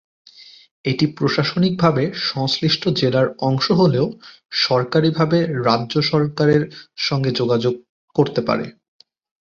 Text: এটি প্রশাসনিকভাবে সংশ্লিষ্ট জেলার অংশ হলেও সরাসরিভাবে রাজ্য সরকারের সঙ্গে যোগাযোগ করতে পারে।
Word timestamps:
এটি 0.85 1.05
প্রশাসনিকভাবে 1.17 2.03
সংশ্লিষ্ট 2.31 2.83
জেলার 2.99 3.27
অংশ 3.41 3.65
হলেও 3.71 4.05
সরাসরিভাবে 4.61 5.37
রাজ্য 5.67 5.93
সরকারের 6.11 6.63
সঙ্গে 6.99 7.31
যোগাযোগ 7.31 7.73
করতে 8.15 8.41
পারে। 8.47 8.65